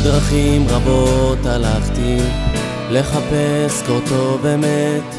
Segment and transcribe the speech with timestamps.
[0.00, 2.16] דרכים רבות הלכתי
[2.90, 5.14] לחפש כה טוב אמת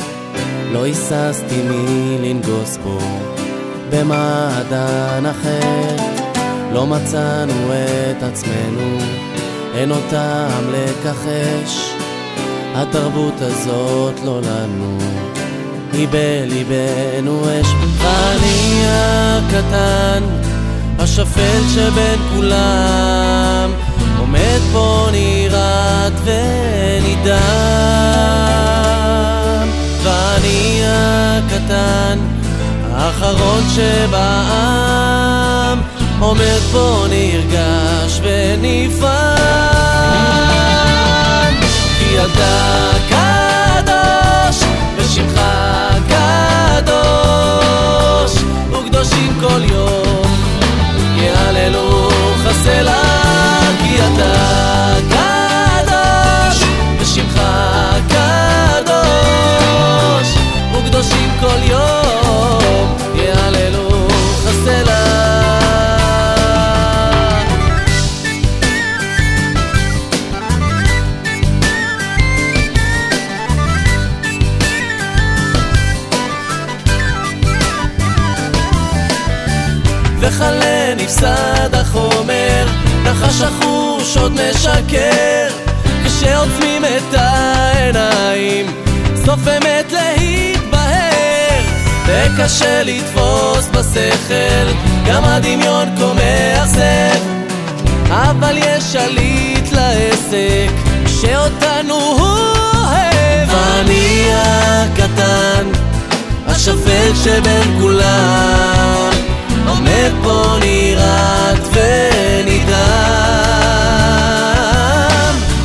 [0.72, 3.00] לא היססתי מלנגוס בו
[3.90, 5.96] במעדן אחר.
[6.74, 8.98] לא מצאנו את עצמנו,
[9.74, 11.92] אין טעם לכחש.
[12.76, 14.98] התרבות הזאת לא לנו,
[15.94, 17.68] היא בליבנו אש.
[17.98, 20.24] ואני הקטן,
[21.00, 23.89] השפל שבין כולם
[33.22, 35.20] האחרון שבעם.
[36.20, 39.20] עומד פה נרגש ונפעם.
[42.00, 44.64] כי אתה קדוש
[44.98, 45.42] ושמך
[80.30, 82.66] וכלה נפסד החומר,
[83.04, 85.48] נחש החוש עוד משקר,
[86.06, 88.66] כשעוצמים את העיניים,
[89.26, 91.62] סוף אמת להתבהר,
[92.06, 94.72] וקשה לתפוס בשכל,
[95.08, 97.24] גם הדמיון כה מאכזב,
[98.10, 100.72] אבל יש שליט לעסק,
[101.22, 102.38] שאותנו הוא
[102.74, 103.50] אוהב.
[103.80, 105.68] אני הקטן,
[106.48, 108.99] השפל שבין כולם
[110.24, 113.00] פה נרעד ונדהם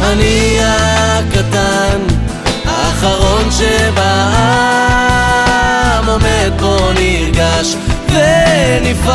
[0.03, 1.99] אני הקטן,
[2.65, 4.05] האחרון שבעם
[6.07, 7.75] עומד פה נרגש
[8.09, 9.15] ונפעם.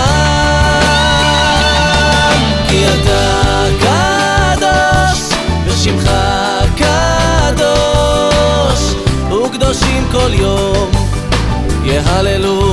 [2.68, 5.20] כי אתה קדוש
[5.66, 6.12] ושמך
[6.76, 8.82] קדוש
[9.32, 10.92] וקדושים כל יום
[11.84, 12.69] יהללו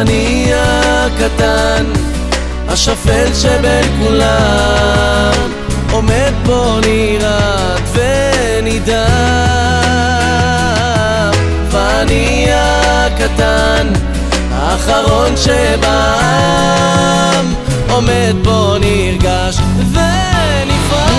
[0.00, 1.84] ואני הקטן,
[2.68, 5.52] השפל שבין כולם,
[5.90, 8.94] עומד פה נרעד ונידם.
[11.70, 13.92] ואני הקטן,
[14.52, 15.54] האחרון שבעם,
[17.90, 21.10] עומד פה נרגש ונפעם,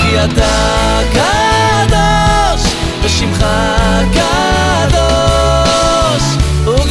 [0.00, 2.62] כי אתה קדוש,
[3.02, 3.46] ושמך
[4.12, 4.51] קדוש,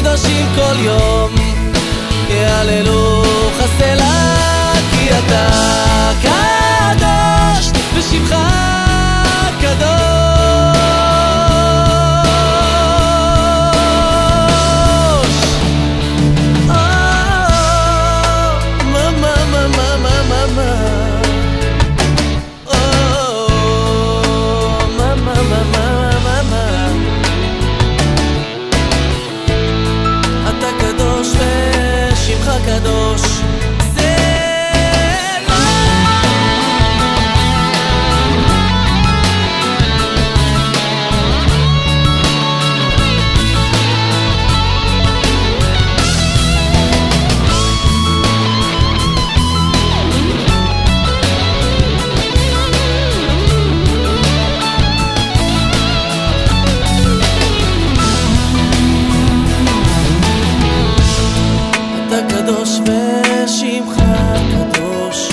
[0.01, 1.35] וקדושים כל יום.
[2.29, 3.23] יהללו
[3.57, 4.33] חסלה,
[4.91, 5.49] כי אתה
[6.21, 6.60] קדוש,
[62.61, 64.03] קדוש ושמך
[64.51, 65.30] קדוש.